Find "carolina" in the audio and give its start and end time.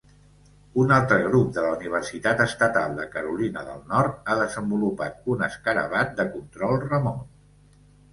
3.15-3.63